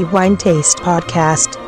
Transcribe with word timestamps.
Dirty 0.00 0.14
Wine 0.14 0.36
Taste 0.36 0.82
Podcast. 0.82 1.58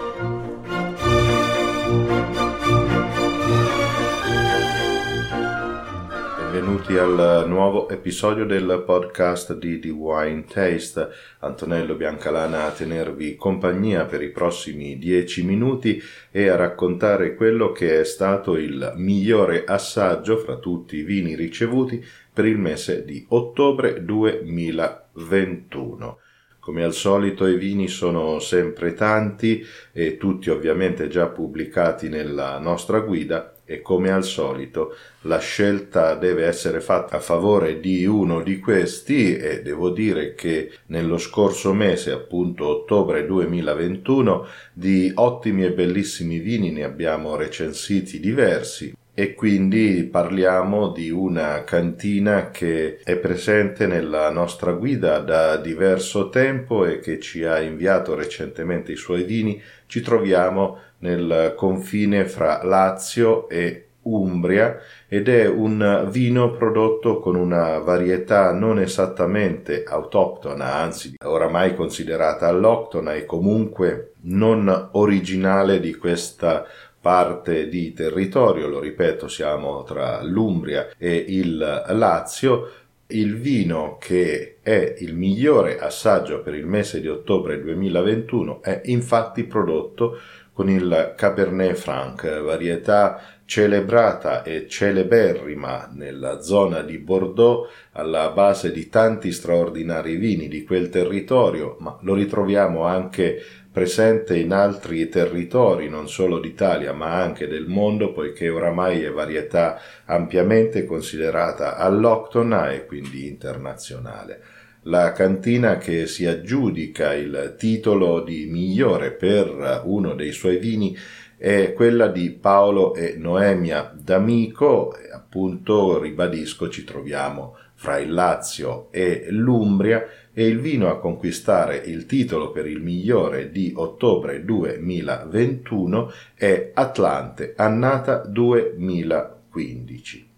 Benvenuti 6.50 6.96
al 6.96 7.44
nuovo 7.46 7.90
episodio 7.90 8.46
del 8.46 8.84
podcast 8.86 9.58
di 9.58 9.78
The 9.78 9.90
Wine 9.90 10.46
Taste. 10.46 11.10
Antonello 11.40 11.94
Biancalana 11.94 12.64
a 12.64 12.70
tenervi 12.70 13.36
compagnia 13.36 14.06
per 14.06 14.22
i 14.22 14.30
prossimi 14.30 14.96
dieci 14.96 15.44
minuti 15.44 16.02
e 16.30 16.48
a 16.48 16.56
raccontare 16.56 17.34
quello 17.34 17.72
che 17.72 18.00
è 18.00 18.04
stato 18.04 18.56
il 18.56 18.94
migliore 18.96 19.64
assaggio 19.66 20.38
fra 20.38 20.56
tutti 20.56 20.96
i 20.96 21.02
vini 21.02 21.34
ricevuti 21.34 22.02
per 22.32 22.46
il 22.46 22.56
mese 22.56 23.04
di 23.04 23.26
ottobre 23.28 24.02
2021. 24.02 26.21
Come 26.62 26.84
al 26.84 26.94
solito 26.94 27.48
i 27.48 27.56
vini 27.56 27.88
sono 27.88 28.38
sempre 28.38 28.94
tanti 28.94 29.66
e 29.90 30.16
tutti 30.16 30.48
ovviamente 30.48 31.08
già 31.08 31.26
pubblicati 31.26 32.08
nella 32.08 32.56
nostra 32.60 33.00
guida 33.00 33.56
e 33.64 33.82
come 33.82 34.12
al 34.12 34.22
solito 34.22 34.94
la 35.22 35.40
scelta 35.40 36.14
deve 36.14 36.46
essere 36.46 36.80
fatta 36.80 37.16
a 37.16 37.20
favore 37.20 37.80
di 37.80 38.06
uno 38.06 38.42
di 38.42 38.60
questi 38.60 39.36
e 39.36 39.60
devo 39.62 39.90
dire 39.90 40.34
che 40.34 40.70
nello 40.86 41.18
scorso 41.18 41.74
mese, 41.74 42.12
appunto 42.12 42.68
ottobre 42.68 43.26
2021, 43.26 44.46
di 44.72 45.10
ottimi 45.16 45.64
e 45.64 45.72
bellissimi 45.72 46.38
vini 46.38 46.70
ne 46.70 46.84
abbiamo 46.84 47.34
recensiti 47.34 48.20
diversi 48.20 48.94
e 49.14 49.34
quindi 49.34 50.08
parliamo 50.10 50.88
di 50.88 51.10
una 51.10 51.64
cantina 51.64 52.50
che 52.50 52.98
è 53.04 53.16
presente 53.16 53.86
nella 53.86 54.30
nostra 54.30 54.72
guida 54.72 55.18
da 55.18 55.56
diverso 55.58 56.30
tempo 56.30 56.86
e 56.86 56.98
che 56.98 57.20
ci 57.20 57.44
ha 57.44 57.60
inviato 57.60 58.14
recentemente 58.14 58.92
i 58.92 58.96
suoi 58.96 59.24
vini. 59.24 59.60
Ci 59.86 60.00
troviamo 60.00 60.78
nel 60.98 61.52
confine 61.56 62.24
fra 62.24 62.62
Lazio 62.64 63.48
e 63.50 63.88
Umbria 64.02 64.78
ed 65.06 65.28
è 65.28 65.46
un 65.46 66.08
vino 66.10 66.50
prodotto 66.52 67.20
con 67.20 67.36
una 67.36 67.78
varietà 67.78 68.52
non 68.52 68.80
esattamente 68.80 69.84
autoctona, 69.84 70.74
anzi 70.74 71.14
oramai 71.24 71.74
considerata 71.74 72.48
alloctona 72.48 73.14
e 73.14 73.24
comunque 73.26 74.14
non 74.22 74.88
originale 74.92 75.78
di 75.78 75.94
questa 75.94 76.66
parte 77.02 77.68
di 77.68 77.92
territorio, 77.92 78.68
lo 78.68 78.78
ripeto, 78.78 79.26
siamo 79.26 79.82
tra 79.82 80.22
l'Umbria 80.22 80.90
e 80.96 81.12
il 81.16 81.84
Lazio, 81.88 82.70
il 83.08 83.36
vino 83.38 83.98
che 84.00 84.58
è 84.62 84.94
il 85.00 85.14
migliore 85.14 85.78
assaggio 85.78 86.40
per 86.40 86.54
il 86.54 86.66
mese 86.66 87.00
di 87.00 87.08
ottobre 87.08 87.60
2021 87.60 88.62
è 88.62 88.82
infatti 88.84 89.44
prodotto 89.44 90.18
con 90.52 90.70
il 90.70 91.14
Cabernet 91.16 91.74
Franc, 91.74 92.40
varietà 92.40 93.20
celebrata 93.52 94.42
e 94.44 94.66
celeberrima 94.66 95.90
nella 95.92 96.40
zona 96.40 96.80
di 96.80 96.96
Bordeaux 96.96 97.68
alla 97.92 98.30
base 98.30 98.72
di 98.72 98.88
tanti 98.88 99.30
straordinari 99.30 100.16
vini 100.16 100.48
di 100.48 100.64
quel 100.64 100.88
territorio, 100.88 101.76
ma 101.80 101.98
lo 102.00 102.14
ritroviamo 102.14 102.84
anche 102.84 103.42
presente 103.70 104.38
in 104.38 104.54
altri 104.54 105.06
territori 105.10 105.90
non 105.90 106.08
solo 106.08 106.38
d'Italia 106.38 106.94
ma 106.94 107.20
anche 107.20 107.46
del 107.46 107.66
mondo 107.66 108.12
poiché 108.12 108.48
oramai 108.48 109.02
è 109.02 109.10
varietà 109.10 109.78
ampiamente 110.06 110.86
considerata 110.86 111.76
alloctona 111.76 112.72
e 112.72 112.86
quindi 112.86 113.26
internazionale. 113.28 114.40
La 114.86 115.12
cantina 115.12 115.76
che 115.76 116.06
si 116.06 116.24
aggiudica 116.24 117.12
il 117.12 117.54
titolo 117.58 118.22
di 118.22 118.46
migliore 118.46 119.12
per 119.12 119.82
uno 119.84 120.14
dei 120.14 120.32
suoi 120.32 120.56
vini 120.56 120.96
è 121.42 121.72
quella 121.72 122.06
di 122.06 122.30
Paolo 122.30 122.94
e 122.94 123.16
Noemia 123.18 123.92
D'Amico, 124.00 124.94
appunto 125.12 125.98
ribadisco 125.98 126.68
ci 126.68 126.84
troviamo 126.84 127.56
fra 127.74 127.98
il 127.98 128.12
Lazio 128.12 128.86
e 128.92 129.26
l'Umbria 129.30 130.06
e 130.32 130.46
il 130.46 130.60
vino 130.60 130.88
a 130.88 131.00
conquistare 131.00 131.78
il 131.78 132.06
titolo 132.06 132.52
per 132.52 132.68
il 132.68 132.80
migliore 132.80 133.50
di 133.50 133.72
ottobre 133.74 134.44
2021 134.44 136.12
è 136.36 136.70
Atlante 136.74 137.54
Annata 137.56 138.18
2015. 138.18 140.31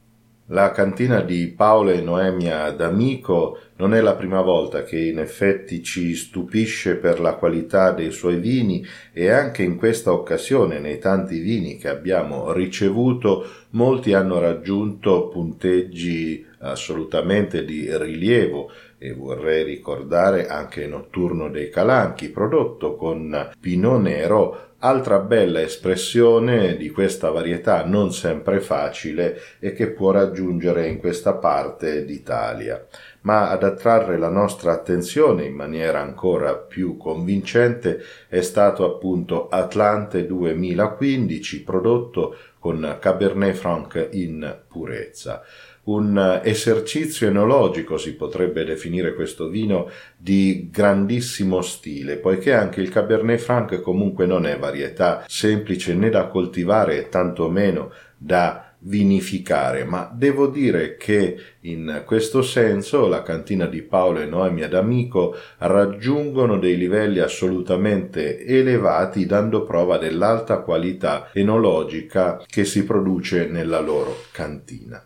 La 0.49 0.73
cantina 0.73 1.23
di 1.23 1.55
Paolo 1.57 1.89
e 1.89 2.03
Noemia 2.03 2.71
D'Amico 2.73 3.59
non 3.77 3.95
è 3.95 4.03
la 4.03 4.15
prima 4.15 4.43
volta 4.43 4.83
che 4.83 4.99
in 4.99 5.19
effetti 5.19 5.83
ci 5.83 6.15
stupisce 6.15 6.97
per 6.97 7.19
la 7.19 7.37
qualità 7.37 7.93
dei 7.93 8.11
suoi 8.11 8.37
vini 8.37 8.85
e 9.15 9.31
anche 9.31 9.63
in 9.63 9.77
questa 9.77 10.13
occasione 10.13 10.81
nei 10.81 10.99
tanti 10.99 11.39
vini 11.39 11.79
che 11.79 11.89
abbiamo 11.89 12.53
ricevuto 12.53 13.47
molti 13.71 14.13
hanno 14.13 14.39
raggiunto 14.39 15.29
punteggi 15.29 16.45
assolutamente 16.59 17.65
di 17.65 17.89
rilievo 17.97 18.71
e 18.99 19.15
vorrei 19.15 19.65
ricordare 19.65 20.47
anche 20.47 20.87
Notturno 20.87 21.49
dei 21.49 21.71
Calanchi 21.71 22.29
prodotto 22.29 22.97
con 22.97 23.51
Pinot 23.59 24.01
Nero 24.03 24.74
Altra 24.85 25.19
bella 25.19 25.63
espressione 25.63 26.77
di 26.77 26.91
questa 26.91 27.31
varietà 27.31 27.87
non 27.87 28.13
sempre 28.13 28.61
facile 28.61 29.41
e 29.59 29.73
che 29.73 29.91
può 29.91 30.11
raggiungere 30.11 30.89
in 30.89 30.99
questa 30.99 31.33
parte 31.33 32.05
d'Italia, 32.05 32.87
ma 33.23 33.49
ad 33.49 33.63
attrarre 33.63 34.19
la 34.19 34.29
nostra 34.29 34.73
attenzione 34.73 35.47
in 35.47 35.55
maniera 35.55 36.03
ancora 36.03 36.55
più 36.57 36.99
convincente 36.99 37.99
è 38.29 38.43
stato 38.43 38.85
appunto 38.85 39.49
Atlante 39.49 40.27
2015 40.27 41.63
prodotto 41.63 42.37
con 42.59 42.99
Cabernet 43.01 43.55
Franc 43.55 44.09
in 44.13 44.55
purezza 44.69 45.43
un 45.85 46.41
esercizio 46.43 47.29
enologico, 47.29 47.99
si 47.99 48.15
potrebbe 48.15 48.65
definire 48.65 49.15
questo 49.15 49.49
vino, 49.49 49.91
di 50.17 50.69
grandissimo 50.71 51.61
stile, 51.61 52.17
poiché 52.17 52.53
anche 52.53 52.81
il 52.81 52.89
Cabernet 52.89 53.41
Franc 53.41 53.81
comunque 53.81 54.27
non 54.27 54.47
è 54.47 54.59
varietà 54.59 55.25
semplice 55.27 55.95
né 55.95 56.11
da 56.11 56.27
coltivare 56.27 56.99
e 56.99 57.09
tantomeno 57.09 57.91
da 58.17 58.75
vinificare, 58.87 59.85
ma 59.85 60.11
devo 60.13 60.47
dire 60.47 60.97
che 60.97 61.37
in 61.61 62.03
questo 62.05 62.43
senso 62.43 63.07
la 63.07 63.23
cantina 63.23 63.67
di 63.67 63.83
Paolo 63.83 64.21
e 64.21 64.27
Noemia 64.27 64.69
D'Amico 64.69 65.35
raggiungono 65.59 66.59
dei 66.59 66.77
livelli 66.77 67.19
assolutamente 67.19 68.45
elevati 68.45 69.27
dando 69.27 69.65
prova 69.65 69.97
dell'alta 69.97 70.59
qualità 70.59 71.31
enologica 71.33 72.43
che 72.47 72.65
si 72.65 72.85
produce 72.85 73.47
nella 73.47 73.81
loro 73.81 74.17
cantina. 74.33 75.03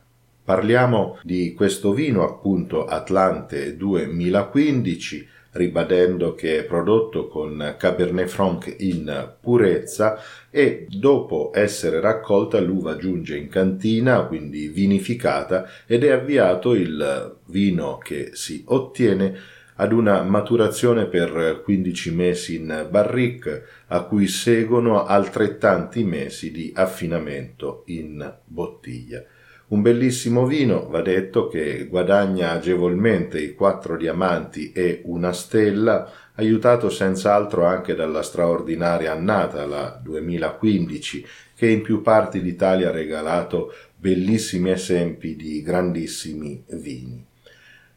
Parliamo 0.49 1.19
di 1.25 1.53
questo 1.53 1.93
vino 1.93 2.25
appunto 2.25 2.87
Atlante 2.87 3.77
2015 3.77 5.29
ribadendo 5.51 6.35
che 6.35 6.61
è 6.61 6.65
prodotto 6.65 7.29
con 7.29 7.75
Cabernet 7.79 8.29
Franc 8.29 8.75
in 8.79 9.35
purezza 9.43 10.19
e 10.49 10.87
dopo 10.89 11.51
essere 11.53 12.01
raccolta 12.01 12.61
l'uva 12.61 12.97
giunge 12.97 13.37
in 13.37 13.51
cantina, 13.51 14.23
quindi 14.23 14.69
vinificata 14.69 15.69
ed 15.85 16.03
è 16.03 16.13
avviato 16.13 16.73
il 16.73 17.41
vino 17.49 17.99
che 17.99 18.31
si 18.33 18.65
ottiene 18.69 19.37
ad 19.75 19.93
una 19.93 20.23
maturazione 20.23 21.05
per 21.09 21.61
15 21.63 22.15
mesi 22.15 22.57
in 22.57 22.87
barrique, 22.91 23.65
a 23.89 24.03
cui 24.05 24.27
seguono 24.27 25.05
altrettanti 25.05 26.05
mesi 26.05 26.51
di 26.51 26.73
affinamento 26.75 27.83
in 27.89 28.35
bottiglia. 28.47 29.23
Un 29.69 29.83
bellissimo 29.83 30.47
vino, 30.47 30.89
va 30.89 31.03
detto, 31.03 31.47
che 31.47 31.89
guadagna 31.89 32.53
agevolmente 32.53 33.39
i 33.39 33.55
quattro 33.55 33.99
diamanti 33.99 34.73
e 34.73 35.03
una 35.05 35.35
stella, 35.35 36.11
aiutato 36.37 36.89
senz'altro 36.89 37.67
anche 37.67 37.95
dalla 37.95 38.23
straordinaria 38.23 39.13
annata, 39.13 39.67
la 39.67 40.01
2015, 40.03 41.27
che 41.55 41.69
in 41.69 41.83
più 41.83 42.01
parti 42.01 42.41
d'Italia 42.41 42.89
ha 42.89 42.93
regalato 42.93 43.75
bellissimi 43.95 44.71
esempi 44.71 45.37
di 45.37 45.61
grandissimi 45.61 46.65
vini. 46.69 47.28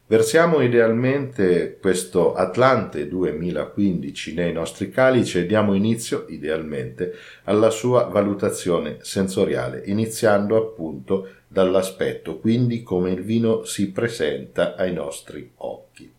Versiamo 0.04 0.60
idealmente 0.60 1.78
questo 1.80 2.34
Atlante 2.34 3.08
2015 3.08 4.34
nei 4.34 4.52
nostri 4.52 4.90
calici 4.90 5.38
e 5.38 5.46
diamo 5.46 5.74
inizio 5.74 6.26
idealmente 6.28 7.14
alla 7.44 7.70
sua 7.70 8.04
valutazione 8.04 8.98
sensoriale, 9.00 9.82
iniziando 9.86 10.56
appunto 10.56 11.28
dall'aspetto, 11.46 12.38
quindi 12.38 12.82
come 12.82 13.10
il 13.10 13.22
vino 13.22 13.64
si 13.64 13.90
presenta 13.90 14.74
ai 14.74 14.92
nostri 14.92 15.50
occhi. 15.56 16.12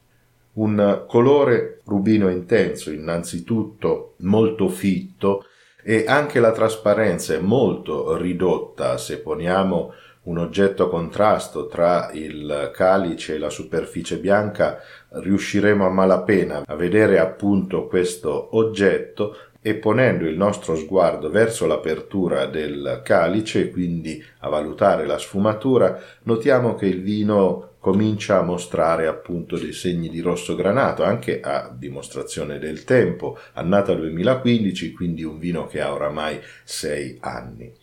Un 0.54 1.04
colore 1.08 1.82
rubino 1.86 2.30
intenso, 2.30 2.90
innanzitutto 2.90 4.14
molto 4.20 4.70
fitto, 4.70 5.46
e 5.84 6.06
anche 6.08 6.40
la 6.40 6.52
trasparenza 6.52 7.34
è 7.34 7.40
molto 7.40 8.16
ridotta 8.16 8.98
se 8.98 9.20
poniamo 9.20 9.92
un 10.24 10.38
oggetto 10.38 10.90
contrasto 10.90 11.68
tra 11.68 12.10
il 12.14 12.72
calice 12.74 13.36
e 13.36 13.38
la 13.38 13.50
superficie 13.50 14.18
bianca, 14.18 14.80
riusciremo 15.10 15.86
a 15.86 15.90
malapena 15.90 16.64
a 16.66 16.76
vedere 16.76 17.20
appunto 17.20 17.88
questo 17.88 18.56
oggetto 18.56 19.36
e 19.66 19.76
ponendo 19.76 20.26
il 20.26 20.36
nostro 20.36 20.76
sguardo 20.76 21.30
verso 21.30 21.66
l'apertura 21.66 22.46
del 22.48 23.02
calice, 23.04 23.70
quindi 23.70 24.24
a 24.40 24.50
valutare 24.50 25.06
la 25.06 25.18
sfumatura, 25.18 26.02
notiamo 26.24 26.76
che 26.76 26.86
il 26.86 27.02
vino 27.02 27.70
comincia 27.80 28.40
a 28.40 28.44
mostrare 28.44 29.08
appunto 29.08 29.58
dei 29.58 29.74
segni 29.74 30.10
di 30.10 30.20
rosso 30.20 30.56
granato, 30.56 31.04
anche 31.04 31.40
a 31.42 31.74
dimostrazione 31.74 32.60
del 32.60 32.84
tempo, 32.84 33.38
annata 33.54 33.94
2015, 33.94 34.92
quindi 34.92 35.24
un 35.24 35.38
vino 35.38 35.66
che 35.68 35.82
ha 35.82 35.94
oramai 35.94 36.40
sei 36.64 37.18
anni. 37.22 37.74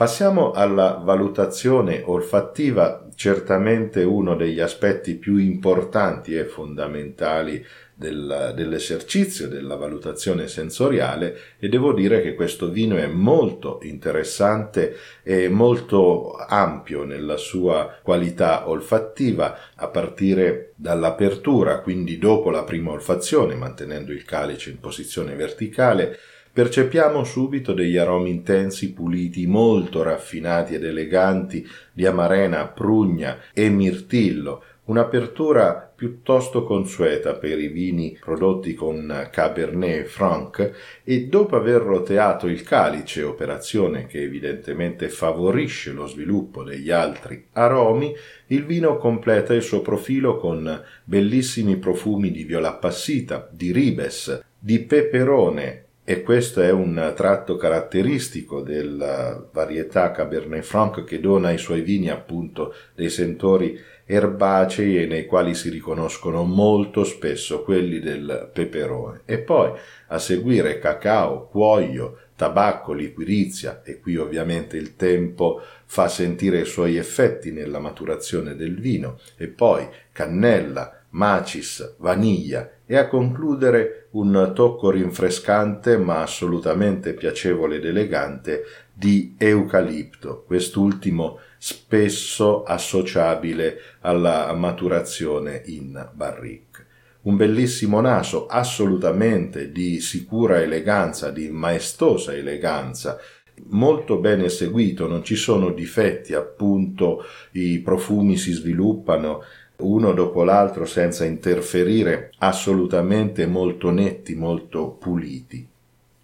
Passiamo 0.00 0.52
alla 0.52 0.98
valutazione 1.04 2.00
olfattiva, 2.02 3.06
certamente 3.14 4.02
uno 4.02 4.34
degli 4.34 4.58
aspetti 4.58 5.16
più 5.16 5.36
importanti 5.36 6.34
e 6.34 6.46
fondamentali 6.46 7.62
del, 7.92 8.54
dell'esercizio 8.56 9.46
della 9.46 9.76
valutazione 9.76 10.48
sensoriale 10.48 11.36
e 11.58 11.68
devo 11.68 11.92
dire 11.92 12.22
che 12.22 12.34
questo 12.34 12.70
vino 12.70 12.96
è 12.96 13.08
molto 13.08 13.80
interessante 13.82 14.96
e 15.22 15.50
molto 15.50 16.34
ampio 16.34 17.04
nella 17.04 17.36
sua 17.36 17.98
qualità 18.02 18.70
olfattiva 18.70 19.54
a 19.74 19.86
partire 19.88 20.72
dall'apertura, 20.76 21.80
quindi 21.80 22.16
dopo 22.16 22.48
la 22.48 22.64
prima 22.64 22.90
olfazione, 22.90 23.54
mantenendo 23.54 24.12
il 24.12 24.24
calice 24.24 24.70
in 24.70 24.80
posizione 24.80 25.34
verticale, 25.34 26.16
percepiamo 26.52 27.24
subito 27.24 27.72
degli 27.72 27.96
aromi 27.96 28.30
intensi, 28.30 28.92
puliti, 28.92 29.46
molto 29.46 30.02
raffinati 30.02 30.74
ed 30.74 30.84
eleganti 30.84 31.66
di 31.92 32.06
amarena, 32.06 32.66
prugna 32.66 33.38
e 33.52 33.68
mirtillo, 33.68 34.62
un'apertura 34.90 35.92
piuttosto 35.94 36.64
consueta 36.64 37.34
per 37.34 37.60
i 37.60 37.68
vini 37.68 38.18
prodotti 38.18 38.74
con 38.74 39.28
Cabernet 39.30 40.06
Franc 40.06 40.72
e 41.04 41.26
dopo 41.26 41.54
aver 41.54 41.82
roteato 41.82 42.48
il 42.48 42.62
calice, 42.62 43.22
operazione 43.22 44.06
che 44.06 44.22
evidentemente 44.22 45.08
favorisce 45.08 45.92
lo 45.92 46.06
sviluppo 46.06 46.64
degli 46.64 46.90
altri 46.90 47.46
aromi, 47.52 48.12
il 48.48 48.64
vino 48.64 48.96
completa 48.96 49.54
il 49.54 49.62
suo 49.62 49.80
profilo 49.82 50.38
con 50.38 50.82
bellissimi 51.04 51.76
profumi 51.76 52.32
di 52.32 52.42
viola 52.42 52.70
appassita, 52.70 53.48
di 53.52 53.72
ribes, 53.72 54.42
di 54.58 54.80
peperone 54.80 55.84
e 56.10 56.22
questo 56.22 56.60
è 56.60 56.72
un 56.72 57.12
tratto 57.14 57.54
caratteristico 57.54 58.62
della 58.62 59.48
varietà 59.52 60.10
Cabernet 60.10 60.64
Franc 60.64 61.04
che 61.04 61.20
dona 61.20 61.50
ai 61.50 61.58
suoi 61.58 61.82
vini 61.82 62.10
appunto 62.10 62.74
dei 62.96 63.08
sentori 63.08 63.78
erbacei 64.04 65.00
e 65.00 65.06
nei 65.06 65.24
quali 65.24 65.54
si 65.54 65.70
riconoscono 65.70 66.42
molto 66.42 67.04
spesso 67.04 67.62
quelli 67.62 68.00
del 68.00 68.50
peperone. 68.52 69.20
E 69.24 69.38
poi 69.38 69.70
a 70.08 70.18
seguire 70.18 70.80
cacao, 70.80 71.46
cuoio, 71.46 72.16
tabacco, 72.34 72.92
liquirizia 72.92 73.80
e 73.84 74.00
qui 74.00 74.16
ovviamente 74.16 74.76
il 74.76 74.96
tempo 74.96 75.62
fa 75.84 76.08
sentire 76.08 76.62
i 76.62 76.66
suoi 76.66 76.96
effetti 76.96 77.52
nella 77.52 77.78
maturazione 77.78 78.56
del 78.56 78.80
vino 78.80 79.20
e 79.36 79.46
poi 79.46 79.86
cannella, 80.10 81.04
macis, 81.10 81.94
vaniglia 81.98 82.68
e 82.92 82.96
a 82.96 83.06
concludere 83.06 84.08
un 84.10 84.50
tocco 84.52 84.90
rinfrescante 84.90 85.96
ma 85.96 86.22
assolutamente 86.22 87.14
piacevole 87.14 87.76
ed 87.76 87.84
elegante 87.84 88.64
di 88.92 89.36
eucalipto, 89.38 90.42
quest'ultimo 90.44 91.38
spesso 91.56 92.64
associabile 92.64 93.78
alla 94.00 94.52
maturazione 94.54 95.62
in 95.66 96.04
barrique. 96.14 96.86
Un 97.22 97.36
bellissimo 97.36 98.00
naso 98.00 98.48
assolutamente 98.48 99.70
di 99.70 100.00
sicura 100.00 100.60
eleganza, 100.60 101.30
di 101.30 101.48
maestosa 101.48 102.34
eleganza, 102.34 103.20
molto 103.68 104.18
ben 104.18 104.40
eseguito, 104.40 105.06
non 105.06 105.22
ci 105.22 105.36
sono 105.36 105.70
difetti, 105.70 106.34
appunto 106.34 107.22
i 107.52 107.78
profumi 107.78 108.36
si 108.36 108.50
sviluppano 108.50 109.42
uno 109.80 110.12
dopo 110.12 110.44
l'altro 110.44 110.84
senza 110.84 111.24
interferire, 111.24 112.32
assolutamente 112.38 113.46
molto 113.46 113.90
netti, 113.90 114.34
molto 114.34 114.90
puliti. 114.90 115.66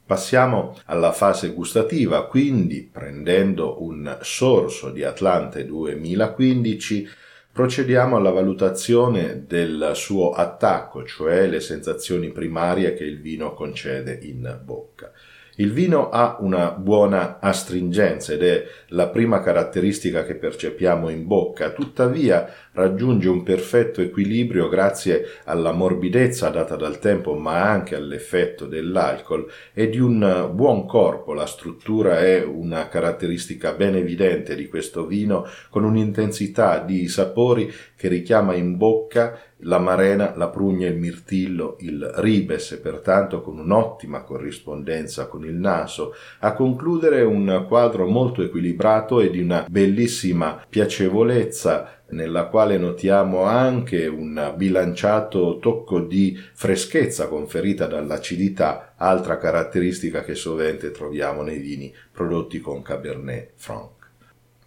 Passiamo 0.07 0.79
alla 0.85 1.13
fase 1.13 1.53
gustativa, 1.53 2.27
quindi 2.27 2.89
prendendo 2.91 3.83
un 3.83 4.19
sorso 4.21 4.91
di 4.91 5.03
Atlante 5.03 5.65
2015 5.65 7.09
procediamo 7.57 8.17
alla 8.17 8.31
valutazione 8.31 9.45
del 9.47 9.93
suo 9.95 10.33
attacco, 10.33 11.05
cioè 11.05 11.47
le 11.47 11.61
sensazioni 11.61 12.31
primarie 12.31 12.93
che 12.93 13.05
il 13.05 13.19
vino 13.19 13.55
concede 13.55 14.19
in 14.23 14.61
bocca. 14.63 15.11
Il 15.59 15.73
vino 15.73 16.11
ha 16.11 16.37
una 16.41 16.71
buona 16.73 17.39
astringenza 17.41 18.35
ed 18.35 18.43
è 18.43 18.67
la 18.89 19.09
prima 19.09 19.41
caratteristica 19.41 20.23
che 20.25 20.35
percepiamo 20.35 21.09
in 21.09 21.27
bocca, 21.27 21.71
tuttavia 21.71 22.47
raggiunge 22.77 23.29
un 23.29 23.43
perfetto 23.43 24.03
equilibrio 24.03 24.69
grazie 24.69 25.25
alla 25.45 25.73
morbidezza 25.73 26.51
data 26.51 26.77
dal 26.77 26.99
tempo 26.99 27.35
ma 27.35 27.63
anche 27.63 27.95
all'effetto 27.97 28.67
dell'alcol 28.67 29.51
e 29.73 29.89
di 29.89 29.99
un 29.99 30.51
buon 30.53 30.87
corpo. 30.87 31.33
La 31.33 31.47
struttura 31.47 32.21
è 32.21 32.45
una 32.45 32.89
caratteristica 32.89 33.73
ben 33.73 33.97
evidente 33.97 34.55
di 34.55 34.69
questo 34.69 35.07
vino 35.07 35.47
con 35.71 35.85
un'intensità 35.85 36.79
di 36.79 37.09
sapori 37.09 37.73
che 37.97 38.09
richiama 38.09 38.55
in 38.55 38.77
bocca 38.77 39.41
la 39.61 39.79
marena, 39.79 40.35
la 40.37 40.49
prugna, 40.49 40.87
il 40.87 40.99
mirtillo, 40.99 41.77
il 41.81 42.13
ribes 42.17 42.73
e 42.73 42.79
pertanto 42.79 43.41
con 43.41 43.59
un'ottima 43.59 44.23
corrispondenza 44.23 45.29
con 45.29 45.45
il 45.45 45.55
naso, 45.55 46.15
a 46.41 46.53
concludere 46.53 47.23
un 47.23 47.65
quadro 47.67 48.07
molto 48.07 48.43
equilibrato 48.43 49.21
e 49.21 49.31
di 49.31 49.41
una 49.41 49.65
bellissima 49.67 50.63
piacevolezza 50.69 51.96
nella 52.09 52.47
quale 52.47 52.79
notiamo 52.79 53.43
anche 53.43 54.07
un 54.07 54.55
bilanciato 54.57 55.59
tocco 55.61 56.01
di 56.01 56.39
freschezza 56.55 57.29
conferita 57.29 57.87
dall'acidità, 57.87 58.95
altra 58.97 59.39
caratteristica 59.39 60.23
che 60.23 60.35
sovente 60.35 60.91
troviamo 60.91 61.43
nei 61.43 61.59
vini 61.59 61.93
prodotti 62.13 62.61
con 62.61 62.83
Cabernet 62.83 63.53
Franc. 63.57 63.91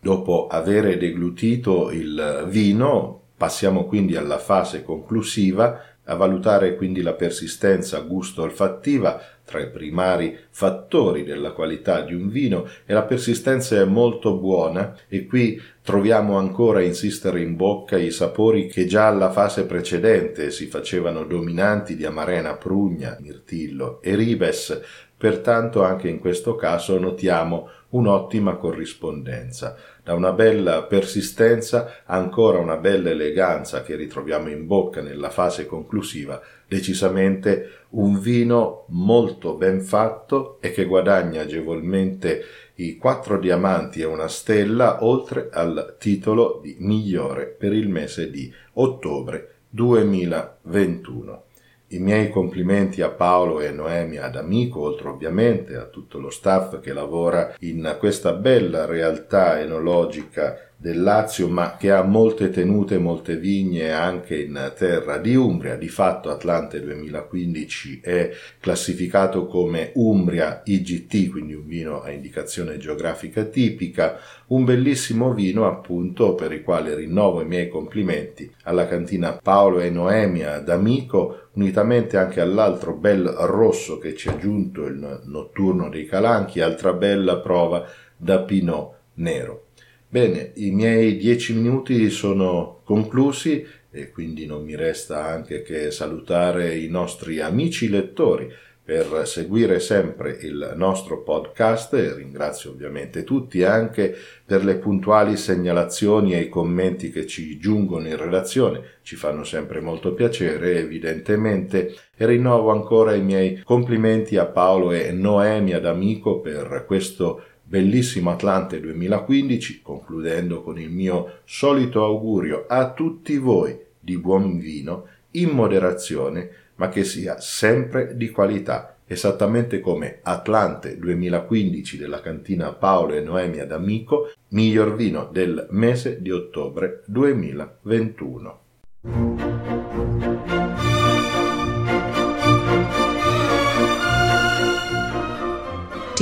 Dopo 0.01 0.47
avere 0.47 0.97
deglutito 0.97 1.91
il 1.91 2.45
vino, 2.47 3.19
Passiamo 3.39 3.85
quindi 3.85 4.17
alla 4.17 4.37
fase 4.37 4.83
conclusiva, 4.83 5.81
a 6.03 6.15
valutare 6.15 6.75
quindi 6.75 7.01
la 7.01 7.13
persistenza 7.13 8.01
gusto-olfattiva 8.01 9.21
tra 9.49 9.59
i 9.59 9.69
primari 9.71 10.37
fattori 10.51 11.23
della 11.23 11.53
qualità 11.53 12.01
di 12.01 12.13
un 12.13 12.29
vino 12.29 12.67
e 12.85 12.93
la 12.93 13.01
persistenza 13.01 13.75
è 13.77 13.83
molto 13.83 14.37
buona 14.37 14.95
e 15.07 15.25
qui 15.25 15.59
troviamo 15.81 16.37
ancora 16.37 16.79
a 16.79 16.83
insistere 16.83 17.41
in 17.41 17.55
bocca 17.55 17.97
i 17.97 18.11
sapori 18.11 18.67
che 18.67 18.85
già 18.85 19.07
alla 19.07 19.31
fase 19.31 19.65
precedente 19.65 20.51
si 20.51 20.67
facevano 20.67 21.23
dominanti 21.23 21.95
di 21.95 22.05
amarena, 22.05 22.57
prugna, 22.57 23.17
mirtillo 23.19 23.99
e 24.03 24.13
ribes, 24.13 24.81
pertanto 25.19 25.83
anche 25.83 26.07
in 26.07 26.19
questo 26.19 26.55
caso 26.55 26.97
notiamo 26.97 27.67
un'ottima 27.89 28.55
corrispondenza 28.55 29.75
da 30.01 30.13
una 30.13 30.31
bella 30.31 30.83
persistenza 30.83 32.03
ancora 32.05 32.57
una 32.57 32.77
bella 32.77 33.09
eleganza 33.09 33.83
che 33.83 33.97
ritroviamo 33.97 34.49
in 34.49 34.65
bocca 34.65 35.01
nella 35.01 35.29
fase 35.29 35.65
conclusiva, 35.65 36.41
decisamente 36.65 37.81
un 37.89 38.17
vino 38.19 38.85
molto 38.87 39.55
ben 39.55 39.81
fatto 39.81 40.57
e 40.61 40.71
che 40.71 40.85
guadagna 40.85 41.41
agevolmente 41.41 42.43
i 42.75 42.95
quattro 42.95 43.37
diamanti 43.37 43.99
e 43.99 44.05
una 44.05 44.29
stella 44.29 45.03
oltre 45.03 45.49
al 45.51 45.97
titolo 45.99 46.61
di 46.63 46.77
migliore 46.79 47.47
per 47.47 47.73
il 47.73 47.89
mese 47.89 48.31
di 48.31 48.51
ottobre 48.73 49.55
2021. 49.69 51.43
I 51.91 51.97
miei 51.97 52.29
complimenti 52.29 53.01
a 53.01 53.09
Paolo 53.09 53.61
e 53.61 53.71
Noemi 53.71 54.17
ad 54.17 54.35
Amico, 54.35 54.81
oltre 54.81 55.07
ovviamente 55.07 55.75
a 55.75 55.85
tutto 55.85 56.19
lo 56.19 56.29
staff 56.29 56.79
che 56.79 56.93
lavora 56.93 57.55
in 57.61 57.95
questa 57.97 58.33
bella 58.33 58.85
realtà 58.85 59.59
enologica 59.59 60.68
del 60.81 61.03
Lazio, 61.03 61.49
ma 61.49 61.75
che 61.75 61.91
ha 61.91 62.03
molte 62.03 62.49
tenute, 62.51 62.97
molte 62.99 63.35
vigne 63.35 63.91
anche 63.91 64.39
in 64.39 64.71
terra 64.77 65.17
di 65.17 65.35
Umbria. 65.35 65.75
Di 65.75 65.89
fatto 65.89 66.29
Atlante 66.29 66.81
2015 66.81 67.99
è 68.01 68.31
classificato 68.61 69.45
come 69.45 69.91
Umbria 69.95 70.61
IGT, 70.63 71.31
quindi 71.31 71.53
un 71.53 71.67
vino 71.67 72.01
a 72.01 72.11
indicazione 72.11 72.77
geografica 72.77 73.43
tipica, 73.43 74.19
un 74.47 74.63
bellissimo 74.63 75.33
vino 75.33 75.67
appunto 75.67 76.33
per 76.33 76.53
il 76.53 76.63
quale 76.63 76.95
rinnovo 76.95 77.41
i 77.41 77.45
miei 77.45 77.67
complimenti 77.67 78.49
alla 78.63 78.87
cantina 78.87 79.33
Paolo 79.33 79.81
e 79.81 79.89
Noemia 79.89 80.59
d'Amico, 80.59 81.49
unitamente 81.55 82.15
anche 82.15 82.39
all'altro 82.39 82.93
bel 82.93 83.25
rosso 83.27 83.97
che 83.97 84.15
ci 84.15 84.29
ha 84.29 84.31
aggiunto 84.31 84.85
il 84.85 85.23
notturno 85.25 85.89
dei 85.89 86.05
Calanchi, 86.05 86.61
altra 86.61 86.93
bella 86.93 87.39
prova 87.39 87.85
da 88.15 88.39
Pinot 88.39 88.95
nero. 89.15 89.68
Bene, 90.11 90.53
i 90.55 90.71
miei 90.71 91.17
dieci 91.17 91.53
minuti 91.53 92.09
sono 92.09 92.81
conclusi 92.83 93.63
e 93.91 94.09
quindi 94.09 94.47
non 94.47 94.63
mi 94.63 94.75
resta 94.75 95.23
anche 95.23 95.61
che 95.61 95.91
salutare 95.91 96.75
i 96.77 96.87
nostri 96.87 97.39
amici 97.39 97.89
lettori. 97.89 98.51
Per 98.83 99.21
seguire 99.27 99.79
sempre 99.79 100.35
il 100.41 100.73
nostro 100.75 101.21
podcast 101.21 101.93
e 101.93 102.15
ringrazio 102.15 102.71
ovviamente 102.71 103.23
tutti 103.23 103.61
anche 103.61 104.15
per 104.43 104.65
le 104.65 104.77
puntuali 104.77 105.37
segnalazioni 105.37 106.33
e 106.33 106.39
i 106.39 106.49
commenti 106.49 107.11
che 107.11 107.27
ci 107.27 107.59
giungono 107.59 108.07
in 108.07 108.17
relazione, 108.17 108.81
ci 109.03 109.15
fanno 109.15 109.43
sempre 109.43 109.79
molto 109.79 110.15
piacere 110.15 110.79
evidentemente 110.79 111.93
e 112.17 112.25
rinnovo 112.25 112.71
ancora 112.71 113.13
i 113.13 113.21
miei 113.21 113.61
complimenti 113.63 114.37
a 114.37 114.47
Paolo 114.47 114.91
e 114.91 115.11
Noemi 115.11 115.73
ad 115.73 115.85
amico 115.85 116.39
per 116.39 116.85
questo 116.87 117.43
bellissimo 117.69 118.31
Atlante 118.31 118.79
2015, 118.79 119.81
concludendo 119.83 120.63
con 120.63 120.79
il 120.79 120.89
mio 120.89 121.41
solito 121.45 122.03
augurio 122.03 122.65
a 122.67 122.91
tutti 122.93 123.37
voi 123.37 123.77
di 123.99 124.17
buon 124.17 124.57
vino, 124.57 125.05
in 125.31 125.49
moderazione, 125.49 126.49
ma 126.75 126.89
che 126.89 127.03
sia 127.03 127.39
sempre 127.39 128.17
di 128.17 128.31
qualità, 128.31 128.95
esattamente 129.05 129.79
come 129.81 130.17
Atlante 130.23 130.97
2015 130.97 131.97
della 131.97 132.21
cantina 132.21 132.73
Paolo 132.73 133.13
e 133.13 133.21
Noemi 133.21 133.59
ad 133.59 133.71
Amico, 133.71 134.31
miglior 134.49 134.95
vino 134.95 135.29
del 135.31 135.67
mese 135.69 136.23
di 136.23 136.31
ottobre 136.31 137.03
2021. 137.05 138.59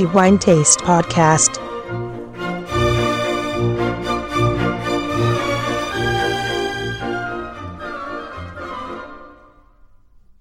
Wine 0.06 0.38
Taste 0.38 0.80
Podcast. 0.80 1.67